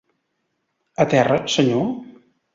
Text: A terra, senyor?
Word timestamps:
A 1.05 1.07
terra, 1.13 1.39
senyor? 1.59 1.85